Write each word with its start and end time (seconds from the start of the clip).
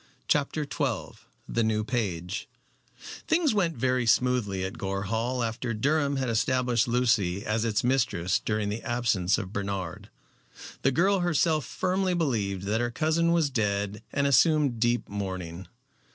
CHAPTER 0.27 0.63
XII 0.63 1.21
THE 1.47 1.63
NEW 1.63 1.83
PAGE 1.83 2.49
Things 3.27 3.53
went 3.53 3.77
very 3.77 4.07
smoothly 4.07 4.63
at 4.65 4.79
Gore 4.79 5.03
Hall 5.03 5.43
after 5.43 5.75
Durham 5.75 6.15
had 6.15 6.27
established 6.27 6.87
Lucy 6.87 7.45
as 7.45 7.63
its 7.65 7.83
mistress 7.83 8.39
during 8.39 8.69
the 8.69 8.81
absence 8.81 9.37
of 9.37 9.53
Bernard. 9.53 10.09
The 10.81 10.91
girl 10.91 11.19
herself 11.19 11.65
firmly 11.65 12.15
believed 12.15 12.63
that 12.63 12.81
her 12.81 12.89
cousin 12.89 13.31
was 13.31 13.51
dead 13.51 14.01
and 14.11 14.25
assumed 14.25 14.79
deep 14.79 15.07
mourning. 15.07 15.67